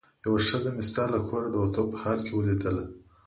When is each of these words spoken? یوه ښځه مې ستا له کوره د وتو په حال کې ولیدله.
یوه 0.25 0.39
ښځه 0.47 0.69
مې 0.75 0.83
ستا 0.89 1.03
له 1.13 1.19
کوره 1.27 1.47
د 1.51 1.55
وتو 1.61 1.81
په 1.91 1.97
حال 2.03 2.19
کې 2.25 2.33
ولیدله. 2.35 2.83